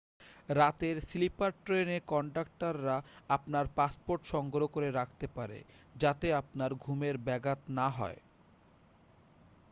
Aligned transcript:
রাতের 0.49 0.95
স্লিপার 1.01 1.51
ট্রেনে 1.65 1.97
কনডাক্টররা 2.07 2.97
আপনার 3.29 3.65
পাসপোর্ট 3.75 4.21
সংগ্রহ 4.25 4.67
করে 4.67 4.89
রাখতে 4.91 5.25
পারে 5.35 5.59
যাতে 5.95 6.27
আপনার 6.33 6.71
ঘুমের 6.83 7.15
ব্যাঘাত 7.19 7.59
না 7.69 7.87
হয় 7.89 8.19